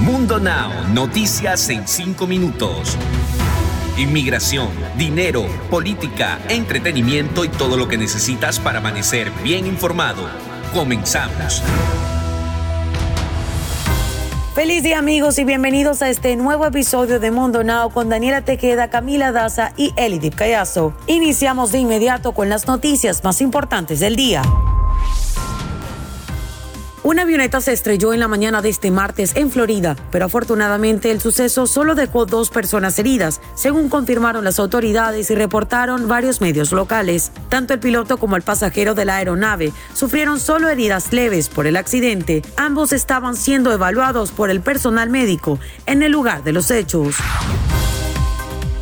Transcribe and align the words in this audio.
Mundo 0.00 0.38
Now, 0.38 0.70
noticias 0.92 1.70
en 1.70 1.88
5 1.88 2.26
minutos. 2.26 2.98
Inmigración, 3.96 4.68
dinero, 4.98 5.46
política, 5.70 6.38
entretenimiento 6.50 7.46
y 7.46 7.48
todo 7.48 7.78
lo 7.78 7.88
que 7.88 7.96
necesitas 7.96 8.60
para 8.60 8.80
amanecer 8.80 9.30
bien 9.42 9.66
informado. 9.66 10.28
Comenzamos. 10.74 11.62
Feliz 14.54 14.82
día 14.82 14.98
amigos 14.98 15.38
y 15.38 15.44
bienvenidos 15.44 16.02
a 16.02 16.10
este 16.10 16.36
nuevo 16.36 16.66
episodio 16.66 17.18
de 17.18 17.30
Mundo 17.30 17.64
Now 17.64 17.90
con 17.90 18.10
Daniela 18.10 18.42
Tequeda, 18.42 18.90
Camila 18.90 19.32
Daza 19.32 19.72
y 19.78 19.94
Elidip 19.96 20.34
Callazo. 20.34 20.92
Iniciamos 21.06 21.72
de 21.72 21.78
inmediato 21.78 22.32
con 22.32 22.50
las 22.50 22.66
noticias 22.66 23.24
más 23.24 23.40
importantes 23.40 24.00
del 24.00 24.14
día. 24.14 24.42
Una 27.06 27.22
avioneta 27.22 27.60
se 27.60 27.72
estrelló 27.72 28.12
en 28.12 28.18
la 28.18 28.26
mañana 28.26 28.62
de 28.62 28.68
este 28.68 28.90
martes 28.90 29.36
en 29.36 29.52
Florida, 29.52 29.94
pero 30.10 30.24
afortunadamente 30.24 31.12
el 31.12 31.20
suceso 31.20 31.68
solo 31.68 31.94
dejó 31.94 32.26
dos 32.26 32.50
personas 32.50 32.98
heridas, 32.98 33.40
según 33.54 33.88
confirmaron 33.88 34.42
las 34.42 34.58
autoridades 34.58 35.30
y 35.30 35.36
reportaron 35.36 36.08
varios 36.08 36.40
medios 36.40 36.72
locales. 36.72 37.30
Tanto 37.48 37.74
el 37.74 37.78
piloto 37.78 38.16
como 38.16 38.34
el 38.34 38.42
pasajero 38.42 38.96
de 38.96 39.04
la 39.04 39.18
aeronave 39.18 39.72
sufrieron 39.94 40.40
solo 40.40 40.68
heridas 40.68 41.12
leves 41.12 41.48
por 41.48 41.68
el 41.68 41.76
accidente. 41.76 42.42
Ambos 42.56 42.92
estaban 42.92 43.36
siendo 43.36 43.72
evaluados 43.72 44.32
por 44.32 44.50
el 44.50 44.60
personal 44.60 45.08
médico 45.08 45.60
en 45.86 46.02
el 46.02 46.10
lugar 46.10 46.42
de 46.42 46.54
los 46.54 46.72
hechos. 46.72 47.14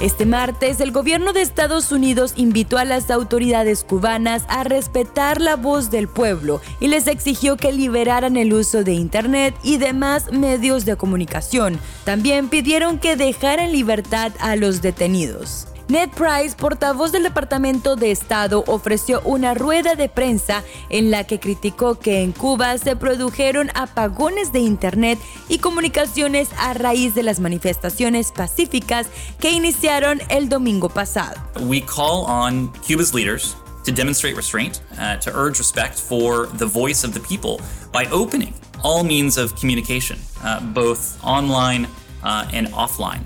Este 0.00 0.26
martes, 0.26 0.78
el 0.78 0.92
gobierno 0.92 1.32
de 1.32 1.42
Estados 1.42 1.90
Unidos 1.90 2.34
invitó 2.36 2.78
a 2.78 2.84
las 2.84 3.10
autoridades 3.10 3.82
cubanas 3.82 4.44
a 4.48 4.62
respetar 4.62 5.40
la 5.40 5.56
voz 5.56 5.90
del 5.90 6.06
pueblo 6.06 6.60
y 6.78 6.86
les 6.86 7.08
exigió 7.08 7.56
que 7.56 7.72
liberaran 7.72 8.36
el 8.36 8.52
uso 8.52 8.84
de 8.84 8.92
Internet 8.92 9.56
y 9.64 9.78
demás 9.78 10.30
medios 10.30 10.84
de 10.84 10.94
comunicación. 10.94 11.80
También 12.04 12.48
pidieron 12.48 13.00
que 13.00 13.16
dejaran 13.16 13.72
libertad 13.72 14.30
a 14.38 14.54
los 14.54 14.82
detenidos. 14.82 15.66
Ned 15.88 16.10
Price, 16.10 16.54
portavoz 16.54 17.12
del 17.12 17.22
Departamento 17.22 17.96
de 17.96 18.10
Estado, 18.10 18.62
ofreció 18.66 19.22
una 19.22 19.54
rueda 19.54 19.94
de 19.94 20.10
prensa 20.10 20.62
en 20.90 21.10
la 21.10 21.24
que 21.24 21.40
criticó 21.40 21.98
que 21.98 22.20
en 22.22 22.32
Cuba 22.32 22.76
se 22.76 22.94
produjeron 22.94 23.70
apagones 23.74 24.52
de 24.52 24.60
Internet 24.60 25.18
y 25.48 25.60
comunicaciones 25.60 26.50
a 26.58 26.74
raíz 26.74 27.14
de 27.14 27.22
las 27.22 27.40
manifestaciones 27.40 28.32
pacíficas 28.32 29.06
que 29.40 29.50
iniciaron 29.50 30.20
el 30.28 30.50
domingo 30.50 30.90
pasado. 30.90 31.40
We 31.58 31.80
call 31.80 32.26
on 32.26 32.70
Cuba's 32.86 33.14
leaders 33.14 33.56
to 33.86 33.90
demonstrate 33.90 34.36
restraint, 34.36 34.82
uh, 34.98 35.16
to 35.20 35.30
urge 35.34 35.58
respect 35.58 35.98
for 35.98 36.48
the 36.58 36.66
voice 36.66 37.02
of 37.02 37.14
the 37.14 37.20
people 37.20 37.64
by 37.94 38.06
opening 38.12 38.52
all 38.84 39.02
means 39.04 39.38
of 39.38 39.54
communication, 39.58 40.18
uh, 40.44 40.60
both 40.74 41.18
online 41.24 41.88
uh, 42.22 42.46
and 42.52 42.68
offline. 42.74 43.22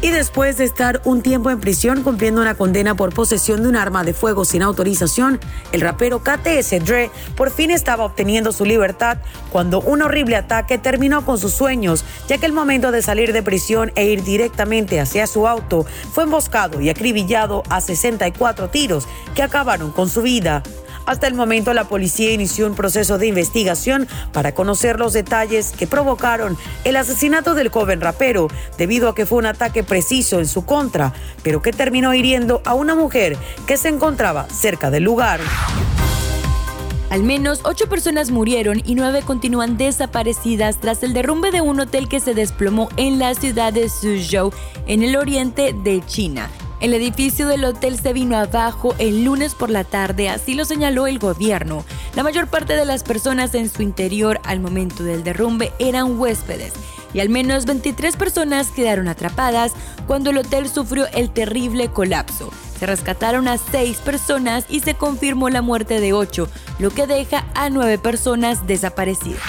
Y 0.00 0.10
después 0.10 0.56
de 0.58 0.64
estar 0.64 1.00
un 1.04 1.22
tiempo 1.22 1.50
en 1.50 1.58
prisión 1.58 2.04
cumpliendo 2.04 2.40
una 2.40 2.54
condena 2.54 2.94
por 2.94 3.12
posesión 3.12 3.62
de 3.62 3.68
un 3.68 3.74
arma 3.74 4.04
de 4.04 4.14
fuego 4.14 4.44
sin 4.44 4.62
autorización, 4.62 5.40
el 5.72 5.80
rapero 5.80 6.20
KTS 6.20 6.84
Dre 6.84 7.10
por 7.36 7.50
fin 7.50 7.72
estaba 7.72 8.04
obteniendo 8.04 8.52
su 8.52 8.64
libertad 8.64 9.18
cuando 9.50 9.80
un 9.80 10.02
horrible 10.02 10.36
ataque 10.36 10.78
terminó 10.78 11.24
con 11.24 11.36
sus 11.36 11.52
sueños, 11.52 12.04
ya 12.28 12.38
que 12.38 12.46
el 12.46 12.52
momento 12.52 12.92
de 12.92 13.02
salir 13.02 13.32
de 13.32 13.42
prisión 13.42 13.90
e 13.96 14.04
ir 14.04 14.22
directamente 14.22 15.00
hacia 15.00 15.26
su 15.26 15.48
auto 15.48 15.84
fue 16.12 16.22
emboscado 16.22 16.80
y 16.80 16.90
acribillado 16.90 17.64
a 17.68 17.80
64 17.80 18.70
tiros 18.70 19.08
que 19.34 19.42
acabaron 19.42 19.90
con 19.90 20.08
su 20.08 20.22
vida. 20.22 20.62
Hasta 21.08 21.26
el 21.26 21.32
momento 21.32 21.72
la 21.72 21.84
policía 21.84 22.32
inició 22.32 22.66
un 22.66 22.74
proceso 22.74 23.16
de 23.16 23.26
investigación 23.26 24.06
para 24.30 24.52
conocer 24.52 24.98
los 24.98 25.14
detalles 25.14 25.72
que 25.72 25.86
provocaron 25.86 26.58
el 26.84 26.96
asesinato 26.96 27.54
del 27.54 27.70
joven 27.70 28.02
rapero, 28.02 28.48
debido 28.76 29.08
a 29.08 29.14
que 29.14 29.24
fue 29.24 29.38
un 29.38 29.46
ataque 29.46 29.82
preciso 29.82 30.38
en 30.38 30.46
su 30.46 30.66
contra, 30.66 31.14
pero 31.42 31.62
que 31.62 31.72
terminó 31.72 32.12
hiriendo 32.12 32.60
a 32.66 32.74
una 32.74 32.94
mujer 32.94 33.38
que 33.66 33.78
se 33.78 33.88
encontraba 33.88 34.50
cerca 34.50 34.90
del 34.90 35.04
lugar. 35.04 35.40
Al 37.08 37.22
menos 37.22 37.60
ocho 37.64 37.88
personas 37.88 38.30
murieron 38.30 38.82
y 38.84 38.94
nueve 38.94 39.22
continúan 39.24 39.78
desaparecidas 39.78 40.78
tras 40.78 41.02
el 41.02 41.14
derrumbe 41.14 41.50
de 41.50 41.62
un 41.62 41.80
hotel 41.80 42.06
que 42.06 42.20
se 42.20 42.34
desplomó 42.34 42.90
en 42.98 43.18
la 43.18 43.34
ciudad 43.34 43.72
de 43.72 43.88
Suzhou, 43.88 44.52
en 44.86 45.02
el 45.02 45.16
oriente 45.16 45.72
de 45.72 46.02
China. 46.04 46.50
El 46.80 46.94
edificio 46.94 47.48
del 47.48 47.64
hotel 47.64 47.98
se 47.98 48.12
vino 48.12 48.36
abajo 48.36 48.94
el 48.98 49.24
lunes 49.24 49.54
por 49.56 49.68
la 49.68 49.82
tarde, 49.82 50.28
así 50.28 50.54
lo 50.54 50.64
señaló 50.64 51.08
el 51.08 51.18
gobierno. 51.18 51.84
La 52.14 52.22
mayor 52.22 52.46
parte 52.46 52.76
de 52.76 52.84
las 52.84 53.02
personas 53.02 53.54
en 53.54 53.68
su 53.68 53.82
interior 53.82 54.40
al 54.44 54.60
momento 54.60 55.02
del 55.02 55.24
derrumbe 55.24 55.72
eran 55.80 56.18
huéspedes 56.20 56.72
y 57.12 57.20
al 57.20 57.30
menos 57.30 57.64
23 57.64 58.16
personas 58.16 58.70
quedaron 58.70 59.08
atrapadas 59.08 59.72
cuando 60.06 60.30
el 60.30 60.38
hotel 60.38 60.68
sufrió 60.68 61.06
el 61.14 61.30
terrible 61.30 61.88
colapso. 61.88 62.50
Se 62.78 62.86
rescataron 62.86 63.48
a 63.48 63.58
seis 63.58 63.98
personas 63.98 64.64
y 64.68 64.80
se 64.80 64.94
confirmó 64.94 65.50
la 65.50 65.62
muerte 65.62 66.00
de 66.00 66.12
ocho, 66.12 66.48
lo 66.78 66.90
que 66.90 67.08
deja 67.08 67.44
a 67.54 67.70
nueve 67.70 67.98
personas 67.98 68.68
desaparecidas. 68.68 69.42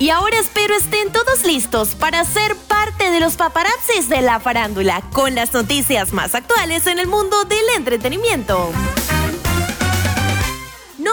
Y 0.00 0.08
ahora 0.08 0.38
espero 0.38 0.74
estén 0.74 1.12
todos 1.12 1.44
listos 1.44 1.94
para 1.94 2.24
ser 2.24 2.56
parte 2.56 3.10
de 3.10 3.20
los 3.20 3.36
paparazzis 3.36 4.08
de 4.08 4.22
la 4.22 4.40
farándula, 4.40 5.02
con 5.12 5.34
las 5.34 5.52
noticias 5.52 6.14
más 6.14 6.34
actuales 6.34 6.86
en 6.86 6.98
el 6.98 7.06
mundo 7.06 7.44
del 7.44 7.64
entretenimiento. 7.76 8.72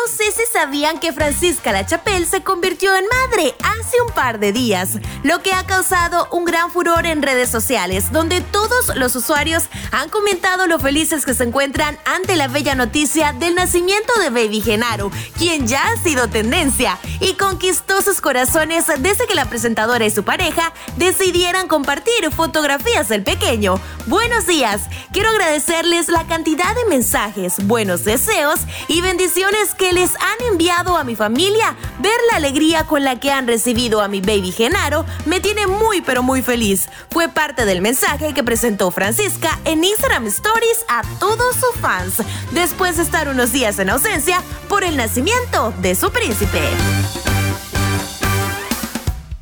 No 0.07 0.13
sé 0.13 0.31
si 0.31 0.43
sabían 0.53 0.99
que 0.99 1.11
Francisca 1.11 1.73
La 1.73 1.85
Chapelle 1.85 2.25
se 2.25 2.41
convirtió 2.41 2.95
en 2.95 3.03
madre 3.07 3.53
hace 3.61 4.01
un 4.01 4.13
par 4.13 4.39
de 4.39 4.53
días, 4.53 4.99
lo 5.23 5.43
que 5.43 5.51
ha 5.51 5.65
causado 5.65 6.29
un 6.31 6.45
gran 6.45 6.71
furor 6.71 7.05
en 7.05 7.21
redes 7.21 7.49
sociales, 7.49 8.09
donde 8.13 8.39
todos 8.39 8.95
los 8.95 9.17
usuarios 9.17 9.65
han 9.91 10.07
comentado 10.07 10.65
lo 10.65 10.79
felices 10.79 11.25
que 11.25 11.33
se 11.33 11.43
encuentran 11.43 11.99
ante 12.05 12.37
la 12.37 12.47
bella 12.47 12.73
noticia 12.73 13.33
del 13.33 13.55
nacimiento 13.55 14.17
de 14.21 14.29
Baby 14.29 14.61
Genaro, 14.61 15.11
quien 15.37 15.67
ya 15.67 15.85
ha 15.85 15.97
sido 15.97 16.29
tendencia 16.29 16.97
y 17.19 17.33
conquistó 17.33 18.01
sus 18.01 18.21
corazones 18.21 18.85
desde 18.99 19.27
que 19.27 19.35
la 19.35 19.49
presentadora 19.49 20.05
y 20.05 20.09
su 20.09 20.23
pareja 20.23 20.71
decidieran 20.95 21.67
compartir 21.67 22.31
fotografías 22.33 23.09
del 23.09 23.23
pequeño. 23.23 23.77
Buenos 24.05 24.47
días, 24.47 24.83
quiero 25.11 25.29
agradecerles 25.31 26.07
la 26.07 26.25
cantidad 26.27 26.73
de 26.75 26.85
mensajes, 26.85 27.55
buenos 27.67 28.05
deseos 28.05 28.61
y 28.87 29.01
bendiciones 29.01 29.75
que 29.75 29.96
les 29.97 30.15
han 30.15 30.51
enviado 30.51 30.95
a 30.95 31.03
mi 31.03 31.15
familia. 31.15 31.75
Ver 31.97 32.19
la 32.29 32.37
alegría 32.37 32.83
con 32.83 33.03
la 33.03 33.19
que 33.19 33.31
han 33.31 33.47
recibido 33.47 33.99
a 33.99 34.07
mi 34.07 34.21
baby 34.21 34.51
Genaro 34.51 35.05
me 35.25 35.39
tiene 35.39 35.65
muy 35.65 36.01
pero 36.01 36.21
muy 36.21 36.43
feliz. 36.43 36.87
Fue 37.09 37.29
parte 37.29 37.65
del 37.65 37.81
mensaje 37.81 38.35
que 38.35 38.43
presentó 38.43 38.91
Francisca 38.91 39.57
en 39.65 39.83
Instagram 39.83 40.27
Stories 40.27 40.85
a 40.87 41.01
todos 41.19 41.55
sus 41.55 41.81
fans, 41.81 42.21
después 42.51 42.97
de 42.97 43.03
estar 43.03 43.27
unos 43.27 43.51
días 43.51 43.79
en 43.79 43.89
ausencia 43.89 44.43
por 44.69 44.83
el 44.83 44.97
nacimiento 44.97 45.73
de 45.81 45.95
su 45.95 46.11
príncipe. 46.11 46.61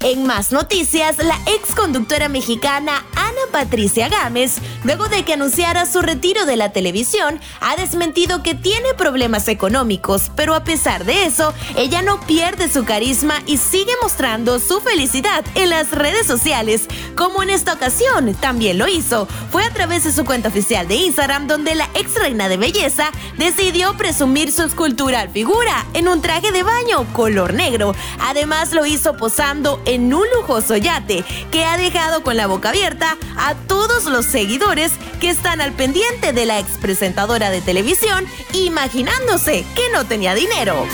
En 0.05 0.27
más 0.27 0.51
noticias, 0.51 1.17
la 1.17 1.35
ex 1.47 1.73
conductora 1.75 2.29
mexicana 2.29 3.03
Ana 3.16 3.41
Patricia 3.51 4.07
Gámez, 4.07 4.59
luego 4.85 5.07
de 5.07 5.23
que 5.23 5.34
anunciara 5.34 5.88
su 5.88 6.01
retiro 6.01 6.46
de 6.46 6.57
la 6.57 6.72
televisión, 6.72 7.40
ha 7.59 7.75
desmentido 7.75 8.44
que 8.44 8.53
tiene 8.53 8.94
problemas 8.94 9.47
económicos, 9.47 10.31
pero 10.35 10.53
a 10.53 10.63
pesar 10.63 11.06
de 11.06 11.25
eso, 11.25 11.53
ella 11.75 12.03
no 12.03 12.19
pierde 12.22 12.72
su 12.72 12.85
carisma 12.85 13.41
y 13.47 13.57
sigue 13.57 13.91
mostrando 14.03 14.59
su 14.59 14.79
felicidad 14.81 15.44
en 15.56 15.72
las 15.72 15.91
redes 15.91 16.28
sociales, 16.28 16.84
como 17.16 17.41
en 17.41 17.50
esta 17.50 17.73
ocasión 17.73 18.35
también 18.35 18.78
lo 18.78 18.88
hizo. 18.88 19.28
Fue 19.51 19.63
a 19.63 19.73
través 19.73 20.03
de 20.03 20.12
su 20.12 20.23
cuenta 20.23 20.50
oficial 20.50 20.88
de 20.88 20.96
Instagram 20.96 21.47
donde 21.47 21.73
la 21.73 21.90
ex 21.96 22.13
reina 22.16 22.47
de 22.47 22.57
belleza 22.57 23.09
decidió 23.38 23.97
presumir 23.97 24.52
su 24.52 24.62
escultural 24.62 25.29
figura 25.29 25.85
en 25.96 26.07
un 26.07 26.22
traje 26.22 26.52
de 26.52 26.61
baño 26.61 27.11
color 27.14 27.55
negro. 27.55 27.96
Además 28.20 28.72
lo 28.72 28.85
hizo 28.85 29.17
posando 29.17 29.81
en 29.85 30.14
un 30.14 30.26
lujoso 30.38 30.78
yate 30.78 31.26
que 31.52 31.66
ha 31.66 31.76
dejado 31.78 32.22
con 32.22 32.38
la 32.38 32.46
boca 32.46 32.70
abierta 32.70 33.17
a 33.38 33.55
todos 33.55 34.05
los 34.05 34.26
seguidores 34.26 34.74
que 35.22 35.29
están 35.29 35.61
al 35.61 35.72
pendiente 35.72 36.33
de 36.33 36.45
la 36.45 36.59
ex 36.59 36.77
presentadora 36.81 37.49
de 37.49 37.61
televisión, 37.61 38.25
imaginándose 38.53 39.63
que 39.73 39.83
no 39.93 40.05
tenía 40.05 40.35
dinero. 40.35 40.85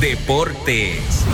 Deportes. 0.00 1.24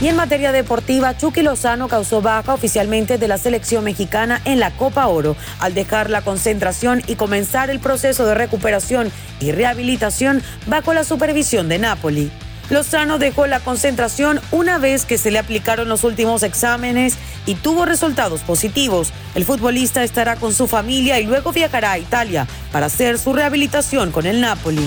Y 0.00 0.06
en 0.06 0.14
materia 0.14 0.52
deportiva, 0.52 1.16
Chucky 1.16 1.42
Lozano 1.42 1.88
causó 1.88 2.22
baja 2.22 2.54
oficialmente 2.54 3.18
de 3.18 3.26
la 3.26 3.38
selección 3.38 3.82
mexicana 3.82 4.40
en 4.44 4.60
la 4.60 4.70
Copa 4.70 5.08
Oro 5.08 5.34
al 5.58 5.74
dejar 5.74 6.10
la 6.10 6.22
concentración 6.22 7.02
y 7.08 7.16
comenzar 7.16 7.70
el 7.70 7.80
proceso 7.80 8.24
de 8.24 8.36
recuperación 8.36 9.10
y 9.40 9.50
rehabilitación 9.50 10.44
bajo 10.66 10.94
la 10.94 11.02
supervisión 11.02 11.68
de 11.68 11.80
Napoli. 11.80 12.30
Lozano 12.70 13.18
dejó 13.18 13.46
la 13.46 13.60
concentración 13.60 14.40
una 14.50 14.78
vez 14.78 15.06
que 15.06 15.18
se 15.18 15.30
le 15.30 15.38
aplicaron 15.38 15.88
los 15.88 16.04
últimos 16.04 16.42
exámenes 16.42 17.16
y 17.46 17.54
tuvo 17.54 17.86
resultados 17.86 18.42
positivos. 18.42 19.12
El 19.34 19.44
futbolista 19.44 20.04
estará 20.04 20.36
con 20.36 20.52
su 20.52 20.66
familia 20.66 21.18
y 21.18 21.26
luego 21.26 21.52
viajará 21.52 21.92
a 21.92 21.98
Italia 21.98 22.46
para 22.70 22.86
hacer 22.86 23.18
su 23.18 23.32
rehabilitación 23.32 24.10
con 24.12 24.26
el 24.26 24.40
Napoli. 24.40 24.86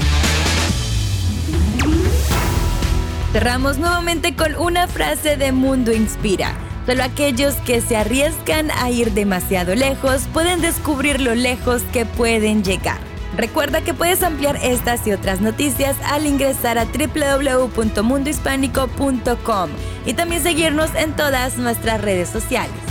Cerramos 3.31 3.77
nuevamente 3.77 4.35
con 4.35 4.55
una 4.55 4.87
frase 4.87 5.37
de 5.37 5.51
Mundo 5.51 5.91
Inspira. 5.91 6.53
Solo 6.85 7.03
aquellos 7.03 7.55
que 7.65 7.79
se 7.79 7.95
arriesgan 7.95 8.69
a 8.71 8.89
ir 8.89 9.11
demasiado 9.13 9.73
lejos 9.73 10.23
pueden 10.33 10.61
descubrir 10.61 11.21
lo 11.21 11.33
lejos 11.33 11.81
que 11.93 12.05
pueden 12.05 12.63
llegar. 12.63 13.10
Recuerda 13.35 13.81
que 13.81 13.93
puedes 13.93 14.23
ampliar 14.23 14.57
estas 14.61 15.05
y 15.07 15.13
otras 15.13 15.39
noticias 15.41 15.95
al 16.05 16.25
ingresar 16.25 16.77
a 16.77 16.85
www.mundohispánico.com 16.85 19.69
y 20.05 20.13
también 20.13 20.43
seguirnos 20.43 20.93
en 20.95 21.13
todas 21.15 21.57
nuestras 21.57 22.01
redes 22.01 22.27
sociales. 22.29 22.90